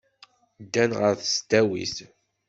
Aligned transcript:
Ddan 0.63 0.91
ɣer 0.99 1.13
tesdawit. 1.19 1.95